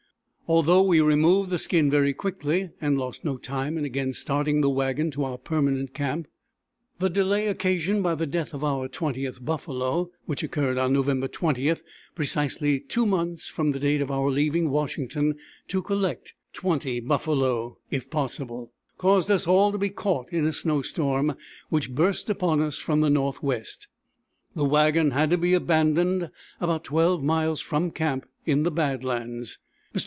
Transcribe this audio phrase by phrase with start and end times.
[0.47, 4.69] Although we removed the skin very quickly, and lost no time in again starting the
[4.69, 6.27] wagon to our permanent camp,
[6.99, 11.73] the delay occasioned by the death of our twentieth buffalo, which occurred on November 20,
[12.15, 15.35] precisely two months from the date of our leaving Washington
[15.69, 20.81] to collect twenty buffalo, it possible, caused us all to be caught in a snow
[20.81, 21.33] storm,
[21.69, 23.87] which burst upon us from the northwest.
[24.53, 26.29] The wagon had to be abandoned
[26.59, 29.57] about 12 miles from camp in the bad lands.
[29.57, 29.61] Mr.